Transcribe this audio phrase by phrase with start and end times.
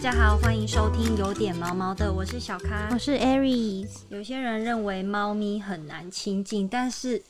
[0.00, 2.96] 大家好，欢迎收听有点毛毛的，我是小咖我。
[2.96, 7.20] 是 Aries，有些人认为猫咪很难亲近，但是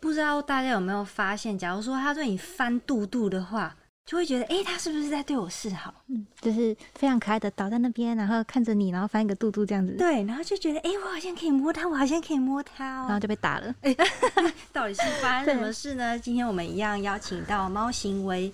[0.00, 5.94] 不知道大家有没有发现，假如说它对你翻肚肚的话，就会觉得，哎、它是不是在对我示好？
[6.08, 13.20] 嗯就是非常可爱的倒在那边，然后看着你，然后翻一个肚肚这样子，对，然后就觉得，哎、我好像可以摸它，我好像可以摸它哦然后哦。
[13.20, 13.72] 就被打了。
[13.82, 13.96] 哎
[14.74, 16.18] 到底是发生什么事呢？
[16.18, 18.52] 今天我们一样邀请到猫行为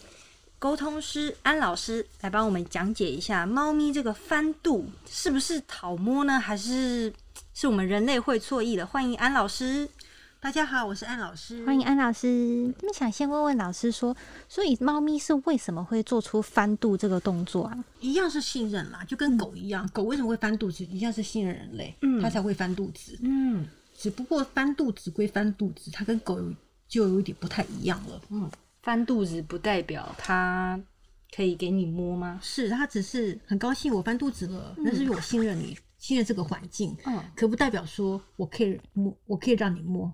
[0.63, 7.13] 沟通师安老师来帮我们讲解一下，猫咪这个翻肚是不是讨摸呢，还是
[7.53, 8.87] 是我们人类会错意的？
[8.87, 9.89] 欢迎安老师。
[10.39, 11.67] 大家好，我是安老师。
[11.67, 12.73] 欢迎安老师。
[12.81, 14.17] 那么想先问问老师说，
[14.49, 17.85] 所以猫咪是为什么会做出翻肚这个动作啊？
[17.99, 20.85] 一样是信任啦，就跟狗一样，狗为什么会翻肚子？
[20.85, 23.19] 一样是信任人类，嗯它才会翻肚子。
[23.23, 23.67] 嗯
[23.99, 26.39] 只不过翻肚子归翻肚子，它跟狗
[26.87, 28.21] 就有一点不太一样了。
[28.31, 28.49] 嗯，
[28.83, 30.81] 翻肚子不代表他
[31.35, 32.39] 可以给你摸吗？
[32.43, 40.13] 是，他只是很高兴我翻肚子了，那是因为我信任你，信任这个环境，嗯可不代表说我可以摸，我可以让你摸。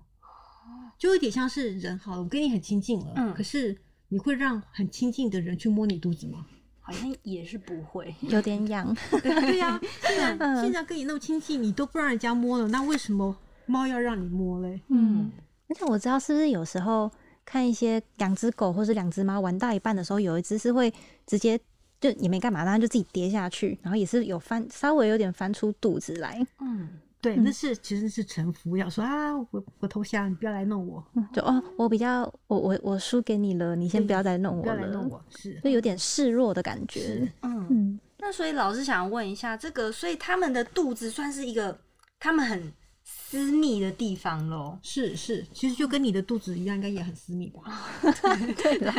[0.97, 3.75] 就有点像是人好了，我跟你很亲近了，嗯可是
[4.09, 6.45] 你会让很亲近的人去摸你肚子吗？
[6.81, 8.13] 好像也是不会。
[8.21, 14.81] 有点痒， 对呀、现在嗯现在跟你那么亲近，你都不让人家摸了，那为什么猫要让你摸嘞？
[14.89, 15.31] 嗯。
[15.69, 17.11] 而且我知道是不是有时候
[17.49, 20.93] 看一些两只狗或是两只猫玩到一半的时候，有一只是会
[21.25, 21.59] 直接
[21.99, 26.87] 就也没干嘛，然后就自己跌下去，然后也是有翻稍微有点翻出肚子来，嗯，
[27.19, 27.43] 对，嗯。
[27.43, 35.09] 那是其实是臣服，要说啊，我我投降，你不要来弄我，就哦，我比较我我我输给你了，你先不要再弄我不要来了，弄。
[35.09, 41.75] 我，是就有点示弱的感觉嗯，那所以老师想问一下，这个所以他们的肚子算是一个
[42.19, 42.71] 他们很
[43.31, 44.77] 私密的地方喽。
[44.81, 47.61] 是是，其实就跟你的肚子一样，应该也很私密吧？
[48.57, 48.91] 对对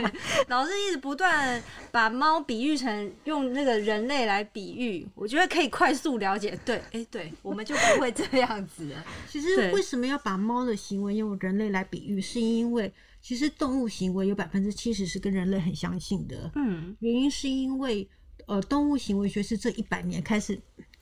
[0.48, 6.58] 老师一直不断把猫比喻成用那个人类来比喻，我觉得可以快速了解。
[6.64, 9.04] 对，哎、对，我们就不会这样子了。
[9.28, 12.20] 其实为什么要把猫的行为用人类来比喻？
[12.20, 18.08] 是因为其实动物行为有百分之七十是跟人类很相近的，嗯原因是因为
[18.46, 20.60] 呃，动物行为学是这一百年开始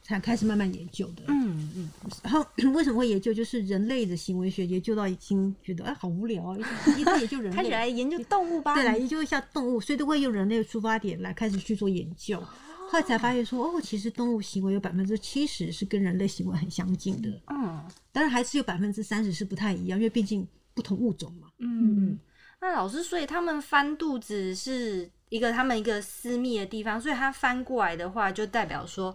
[0.08, 1.24] 才开始慢慢研究的。
[1.28, 1.90] 嗯嗯，
[2.22, 3.34] 然后 为什么会研究？
[3.34, 8.74] 就是人类的行为学研究到已经觉得哎好无聊，一直一直研究人类， 开始来研究动物吧。
[8.74, 12.40] 对，来研究一下动物，所以都会用人类的出发点来开始去做研究。
[12.90, 21.48] 后来才发现说，哦，其实动物行为有百分之七十是跟人类行为很相近的，嗯当然还是有百分之三十是不太一样，因为毕竟不同物种嘛。
[21.58, 22.18] 嗯嗯，
[22.62, 29.14] 那老师，所以他们翻肚子是一个他们一个私密的地方，所以他翻过来的话，就代表说，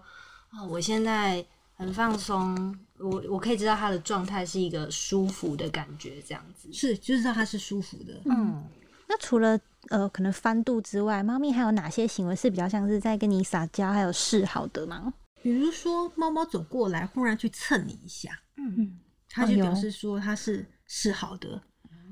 [0.56, 6.72] 哦，我现在很放松，我我可以知道他的状态是一个舒服的感觉，这样子。
[6.72, 8.22] 是，就知道它是舒服的。
[8.25, 8.63] 嗯
[9.06, 9.59] 那除了
[9.90, 15.13] 呃可能翻肚之外，猫咪还有哪些行为是比较像是在跟你撒娇还有示好的吗？
[15.42, 19.00] 比如说，猫猫走过来，忽然去蹭你一下，嗯
[19.30, 21.62] 它就表示说它是示好的，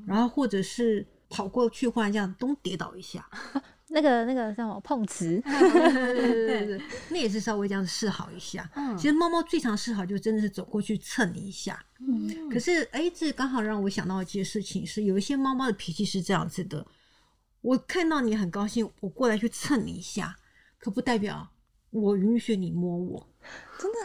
[0.06, 3.25] 然后或者是跑过去，忽然这样咚跌倒一下，
[3.94, 5.40] 那个那个叫什么碰瓷？
[5.41, 8.69] 对对对对 对，那也是稍微这样示好一下。
[8.75, 11.84] 嗯其实猫猫最常示好就真的是走过去蹭你一下。
[12.00, 16.85] 嗯可是哎，这刚好让我想到一件事情，是有一些猫猫的脾气是这样子的，
[17.62, 20.35] 我看到你很高兴，我过来去蹭你一下，
[20.80, 21.50] 可不代表
[21.90, 23.28] 我允许你摸我。
[23.78, 23.97] 真的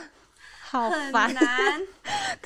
[0.62, 1.80] 好很烦， 难，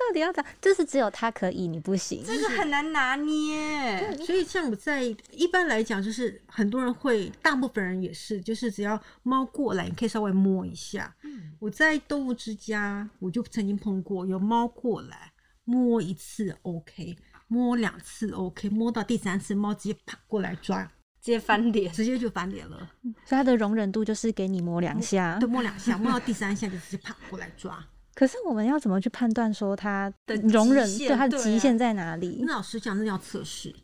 [0.00, 0.42] 到底要咋？
[0.60, 2.24] 就是只有他可以，你不行。
[2.26, 4.16] 这个很难拿捏。
[4.24, 11.14] 所以像我在一般来讲，就是很多人会，大部分人也是，就是只要猫过来，你可以稍微摸一下。
[11.58, 15.32] 我在动物之家，我就曾经碰过有猫过来
[15.64, 20.82] 摸一次 OK，摸两次 OK，摸到第三次猫直接啪过来抓，
[21.20, 22.90] 直接翻脸，直接就翻脸了。
[23.24, 25.48] 所以它的容忍度就是给你摸两下对，。
[25.48, 27.86] 摸两下，摸到第三下就直接啪过来抓。
[28.14, 32.42] 可是我们要怎么去判断说它的容忍对它的极限在哪里？
[32.44, 33.74] 那老师讲，那叫测试。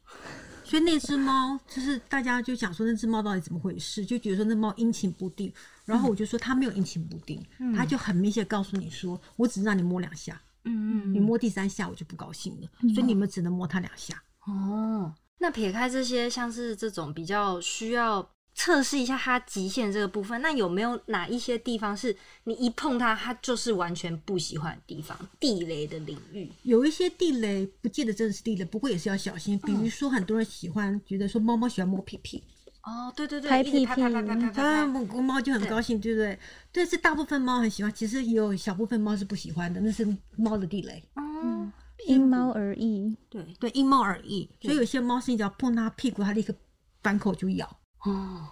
[0.65, 5.53] 所以那只猫就是大家就讲说那只猫到底怎么回事，就觉得说那猫阴晴不定。
[5.85, 7.41] 然后我就说它没有阴晴不定，
[7.77, 14.21] 它就很明显告诉你说，我只让你摸两下，嗯你摸第三下我就不高兴了，所以你们只能摸它两下。
[14.49, 25.17] 哦，那撇开这些，像是这种比较需要测试一下它极限这个部分，那有没有哪一些地方是你一碰它，它就是完全不喜欢的地方？
[25.39, 26.51] 地雷的领域？
[26.63, 29.59] 有一些地雷不见得真的是地雷，不过也是要小心。
[29.59, 32.43] 比如说很多人喜欢觉得说猫猫喜欢摸屁屁，
[32.83, 36.39] 哦，对对对，拍屁屁拍拍拍拍拍它拍拍，摸猫就很高兴，对不对？
[36.73, 41.05] 但是大部分猫很喜欢，其实也有小部分猫是不喜欢的，那是猫的地雷。
[41.15, 41.71] 哦，
[42.07, 43.15] 因猫而异。
[43.29, 44.49] 对，对，因猫而异。
[44.63, 46.55] 所以有些猫是你只要碰它屁股，它立刻
[47.03, 47.79] 反口就咬。
[48.05, 48.49] 哦，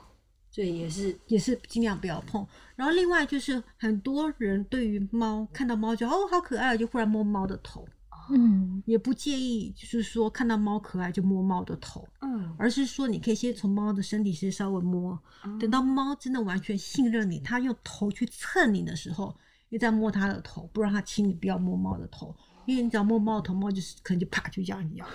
[0.51, 2.47] 所以也是也是尽量不要碰。
[2.77, 7.87] 然后另外就是很多人对于猫看到猫就哦好可爱，就忽然摸猫的头，
[8.31, 8.83] 嗯。
[8.87, 12.55] 也不介意，就是说看到猫可爱就摸猫的头，嗯。
[12.59, 15.19] 而是说你可以先从猫的身体先稍微摸，
[15.61, 19.37] 等到猫真的完全信任你，它用头去蹭你的时候，
[19.69, 22.35] 你再摸它的头，不让它亲你，不要摸猫的头，
[22.67, 25.07] 因为你只要摸猫的头，猫就是可能就啪就这样咬。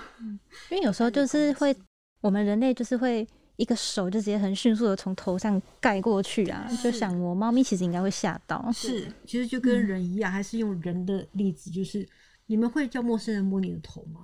[0.71, 1.75] 因为有时候就是会，
[2.21, 3.27] 我们人类就是会
[3.59, 8.71] 一个手就直接很迅速的从头上盖过去啊，就想摸猫咪其实应该会吓到。
[8.71, 12.07] 是，其实就跟人一样，还是用人的例子，就是
[12.45, 14.21] 你们会叫陌生人摸你的头吗？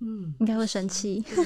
[0.00, 1.42] 嗯，应该会生气，是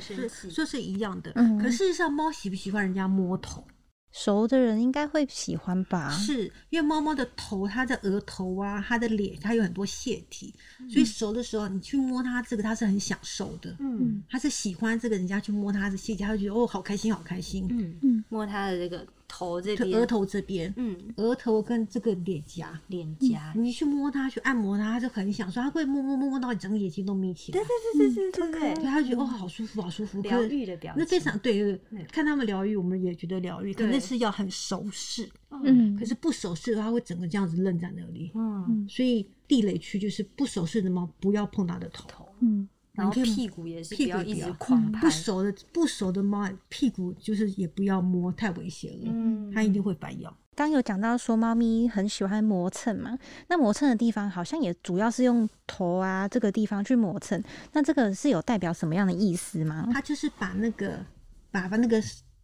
[0.00, 1.30] 生是气说是一样的。
[1.36, 3.64] 嗯可事实上，猫喜不喜欢人家摸头？
[4.12, 6.10] 熟的人应该会喜欢吧？
[6.10, 10.54] 是因为猫猫的头，它的额头啊，它的脸，它有很多腺体，
[10.90, 13.74] 所以熟的时候你去摸它这个，它是很享受的。
[13.78, 17.66] 嗯它是喜欢这个人家去摸它的腺体，它就觉得哦，好开心，好开心。
[17.70, 19.06] 嗯嗯摸它的这个
[19.42, 27.58] 头这边，就额，头这边，嗯，额头跟这个脸颊，脸颊，你去摸它，去按摩它，它就很享受，它会摸摸摸摸到你整个眼睛都眯起来。
[27.58, 30.20] 对对对对对对，对它觉得哦，好舒服，好舒服。
[30.22, 33.72] 疗愈的表那非常对对看他们疗愈，我们也觉得疗愈。
[33.72, 38.30] 可对那是要很熟视，嗯，可是不熟视的话，它会整个这样子愣在那里。
[38.34, 42.28] 嗯，所以地雷区就是不熟视的猫，不要碰它的头。
[42.40, 50.36] 嗯然后屁股也是不要一直屁股也不要狂拍不，熟的不熟的猫，屁股就是也不要摸，太危险了，嗯它一定会反咬。
[50.54, 53.18] 刚有讲到说猫咪很喜欢磨蹭嘛，
[53.48, 57.42] 那磨蹭的地方好像也主要是用头啊这个地方去磨蹭，
[57.72, 59.88] 那这个是有代表什么样的意思吗？
[59.92, 61.04] 它就是把那个
[61.50, 62.02] 把把那个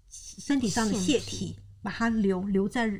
[0.09, 1.57] 身体上的腺腺体。
[1.81, 2.91] 把它留留在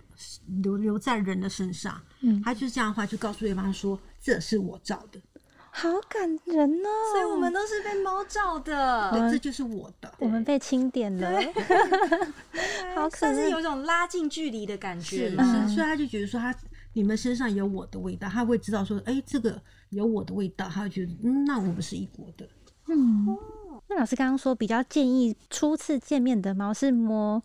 [0.63, 5.21] 留留在人的身上，嗯它就是这样的话，就告诉对方说这是我造的，
[5.71, 6.89] 好感人哦！
[7.13, 10.13] 所以我们都是被猫照的，对，这就是我的。
[10.19, 11.41] 我们被清点了，
[12.95, 15.37] 好可爱算是有一种拉近距离的感觉是。
[15.37, 15.69] 嘛。
[15.69, 16.55] 是，所以他就觉得说他
[16.95, 19.61] 你们身上有我的味道，他会知道说，哎、这个
[19.91, 22.49] 有我的味道，他会觉得，嗯，那我们是一国的。
[22.89, 23.37] 嗯，
[23.89, 27.43] 那老师刚刚说比较建议初次见面的猫是摸，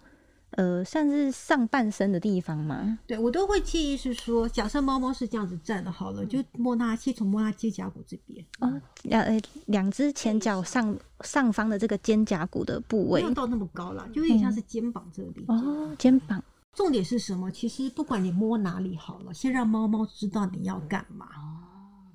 [0.55, 3.00] 呃，算是上半身的地方吗？
[3.07, 15.45] 对我都会建议是说，假设猫猫是这样子站的，好了，就摸它，先从摸它肩胛骨这边，哦，两呃两只前脚上上方的这个肩胛骨的部位没有到那么高啦，就有点像是肩膀这里。
[15.47, 17.51] 哦，肩膀重点是什么？
[17.51, 21.25] 其实不管你摸哪里好了，先让猫猫知道你要干嘛。
[21.25, 21.59] 哦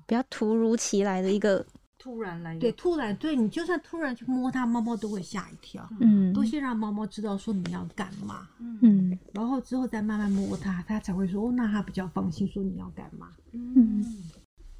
[0.07, 1.63] 比较突如其来的一个，
[1.99, 5.87] 突然来对，突然对你就算突然去摸它，猫猫都会吓一跳。
[5.99, 8.47] 嗯都先让猫猫知道说你要干嘛，
[8.81, 13.27] 嗯然后之后再慢慢摸它，它才会说，哦，那它比较放心，说你要干嘛。
[13.51, 14.03] 嗯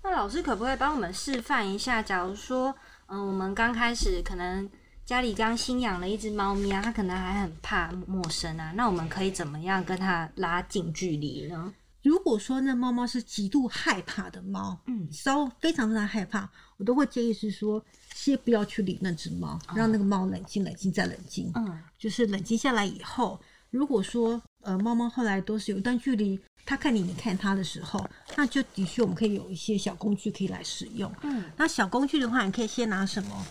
[0.01, 2.01] 那老师可不可以帮我们示范一下？
[2.01, 2.74] 假如说，
[3.07, 4.68] 嗯，我们刚开始可能
[5.04, 11.74] 家里刚新养了一只猫咪啊，它可能还很怕陌生啊，那我们可以怎么样跟它拉近距离呢？
[12.01, 17.84] 如果说那猫猫是极度害怕的猫，嗯稍非常非常害怕，我都会建议是说，
[18.16, 21.51] 先不要去理那只猫，让那个猫冷静、冷静再冷静。
[21.56, 31.13] 嗯就是冷静下来以后，如果说呃猫猫后来都是有一段距离，它看你，你看它的时候，那就的确我们可以有一些小工具可以来使用。
[31.24, 33.45] 嗯那小工具的话，你可以先拿什么？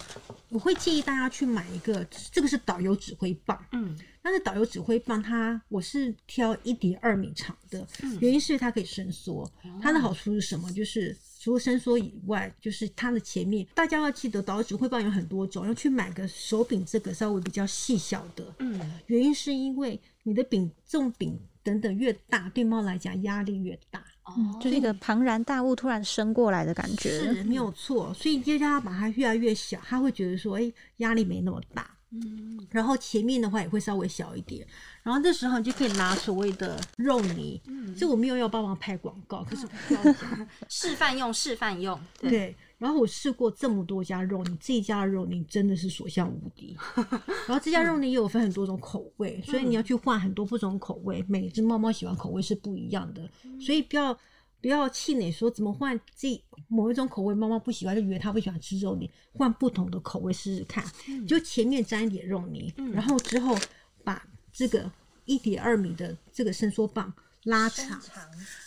[0.48, 2.02] 我会建议大家去买一个，
[2.32, 3.62] 这个是导游指挥棒。
[3.72, 3.94] 嗯
[4.28, 9.50] 但是导游指挥棒它，我是挑一点二米长的，嗯原因是它可以伸缩。
[9.80, 10.70] 它的好处是什么？
[10.70, 18.54] 就是除了伸缩以外，就是它的前面，大家要记得，导游指挥棒有很多种，要去买个手柄这个稍微比较细小的。
[18.58, 24.04] 嗯原因是因为你的柄重柄等等越大，对猫来讲压力越大。
[24.24, 27.08] 哦，就是一个庞然大物突然伸过来的感觉。
[27.08, 31.96] 是没有错，所以就叫它把它越来越小，它会觉得说，哎、压力没那么大。
[32.10, 32.66] 嗯。
[32.70, 34.66] 然后前面的话也会稍微小一点，
[35.02, 37.94] 然后这时候你就可以拿所谓的肉泥，嗯。
[37.94, 42.56] 这我没有要帮忙拍广告，可是我要讲， 示范用示范用，对，对。
[42.78, 46.76] 然后我试过这么多家肉泥，这一家的肉泥真的是所向无敌。
[46.94, 53.28] 然后这家肉泥也有分很多种口味，所以你要去换很多不同口味，每只猫猫喜欢口味是不一样的，
[53.60, 54.16] 所以不要
[54.60, 60.84] 不要气馁说怎么换这某一种口味，猫猫不喜欢就以为它不喜欢吃肉泥，换不同的口味试试看。
[61.26, 63.56] 就前面沾一点肉泥，然后之后
[64.04, 64.90] 把这个
[65.24, 67.12] 一点二米的这个伸缩棒
[67.44, 68.00] 拉长，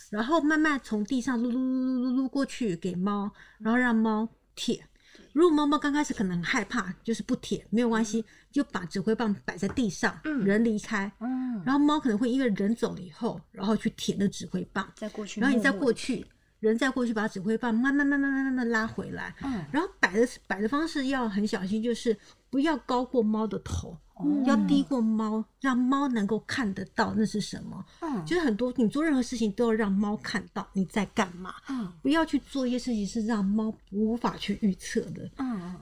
[0.10, 4.88] 然后慢慢从地上撸撸撸撸撸过去给猫，然后让猫舔。
[5.34, 16.26] 如果猫猫刚开始可能很害怕，就是不舔，没有关系，就把指挥棒摆在地上，人离开，嗯，然后猫可能会因为人走了以后，然后去舔那指挥棒，再过去，然后你再过，去，
[16.60, 22.18] 人再过去把指挥棒慢慢慢慢慢慢慢拉回来，嗯，然后摆的摆的方式要很小心，就是
[22.50, 23.98] 不要高过猫的头，
[24.46, 27.84] 要低过猫，让猫能够看得到那是什么。
[28.02, 35.30] 嗯就是很多你做任何事情都要让猫看到你在干嘛，嗯不要去做一些事情是让猫无法去预测的。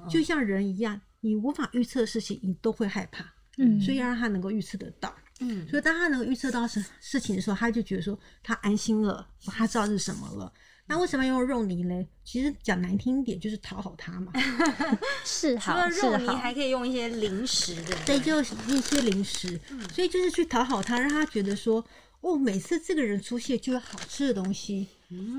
[0.10, 3.25] 就像人一样，你无法预测的事情，你都会害怕，
[3.58, 5.13] 嗯所以要让它能够预测得到。
[5.41, 10.51] 嗯所以当他能够预测到事事情的时候，他就觉得说他安心了，他知道是什么了。
[10.89, 12.08] 那为什么要用肉泥嘞？
[12.24, 14.34] 其实讲难听一点，就是讨好他嘛。
[15.24, 17.96] 是 除了好是肉泥，好，还可以用一些零食的。
[18.08, 19.60] 对，就是一些零食，
[19.93, 21.86] 所以就是去讨好他，让他觉得说，
[22.22, 24.88] 哦，每次这个人出现就有好吃的东西，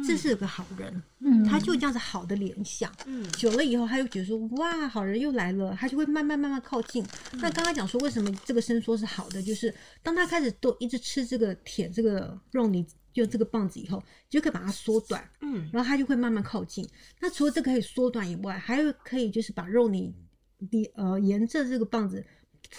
[0.06, 2.92] 这是个好人，嗯他就有这样子好的联想。
[3.06, 7.04] 嗯久了以后，他就觉得说，哇，好人又来了，他就会慢慢慢慢靠近。
[7.34, 16.88] 那刚刚讲说，为什么这个伸缩是好的，就是当他开始都一直吃这个舔这个肉泥，就这个棒子以后，你就可以把它缩短，嗯然后它就会慢慢靠近。
[17.20, 20.14] 那除了这个可以缩短以外，还有可以就是把肉泥，
[20.58, 22.24] 你呃沿着这个棒子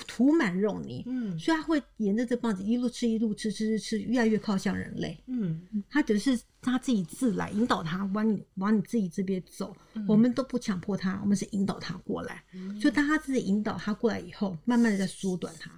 [0.07, 5.21] 涂满肉泥，嗯所以它会沿着这棒子一路吃一路吃吃吃吃，越来越靠向人类。
[5.27, 9.75] 嗯它只是它自己自来引导它往你往你自己这边走，
[10.07, 12.43] 我们都不强迫它，我们是引导它过来。
[12.79, 15.69] 所以当它自己引导它过来以后，慢慢的在缩短它，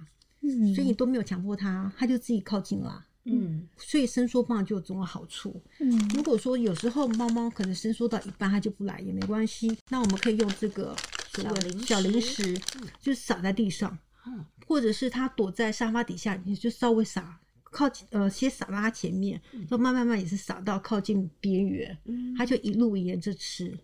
[0.42, 3.04] 嗯所以你都没有强迫它，它就自己靠近了。
[3.24, 5.62] 嗯所以伸缩棒就有这种好处。
[5.80, 10.94] 嗯如果说有时候猫猫可能伸缩到一半它就不来也没关系，那我们可以用这个
[11.32, 12.62] 所谓小零小零食食，
[13.00, 17.38] 就是撒在地上，嗯或者是它躲在沙发底下，你就稍微撒。
[17.70, 23.76] 靠近呃，先撒到它前面，就慢慢慢也是撒到靠近边缘，嗯它就一路沿着吃。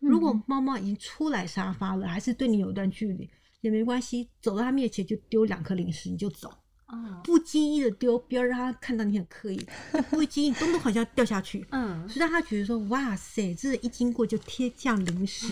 [0.00, 6.52] 如果猫猫已经出来沙发了，还是对你有一段距离，也没关系，走到它面前就丢两颗零食，你就走。
[6.86, 9.66] 哦不经意的丢，不要让他看到你很刻意，
[10.10, 15.48] 不经意咚咚好像掉下去，嗯，所以让他觉得说，哇塞，这一经过就贴降临时，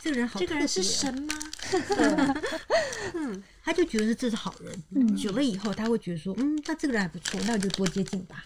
[0.00, 1.34] 这个人好这个人是神吗？
[3.14, 3.42] 嗯。
[3.62, 5.16] 他就觉得这是好人。
[5.16, 8.42] 久了以后，他会觉得说，嗯，那这个人还不错，那我就多接近吧。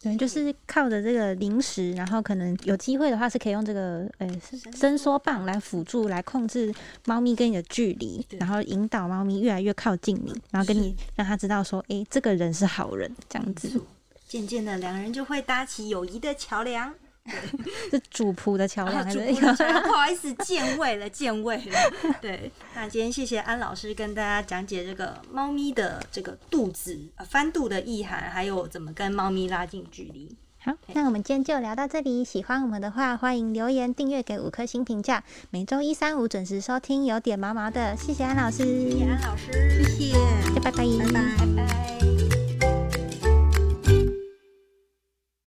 [0.00, 4.28] 对，就是靠着这个零食，然后可能有机会的话，是可以用这个呃
[4.74, 6.72] 伸缩棒来辅助，来控制
[7.06, 13.80] 猫咪跟你的距离，然后引导猫咪越来越靠近你，然后跟你让它知道说，诶，这个人是好人，这样子。
[14.28, 16.94] 渐渐的，两人就会搭起友谊的桥梁。
[17.90, 21.92] 是主仆的桥梁啊，主还是播的桥梁， 不好意思，见位了，见位了。
[22.20, 30.36] 对，那今天谢谢安老师跟大家讲解这个猫咪的这个肚子、呃、翻肚的意涵，还有怎么跟猫咪拉近距离。
[30.62, 32.22] 好，那我们今天就聊到这里。
[32.22, 35.24] 喜欢我们的话，欢迎留言、订阅、给五颗星评价。
[35.48, 37.96] 每周一、三、五准时收听，有点毛毛的。
[37.96, 39.50] 谢谢安老师，谢谢安老师，
[39.96, 40.14] 谢谢，
[40.62, 41.20] 拜拜，拜拜。
[41.38, 42.09] 拜拜。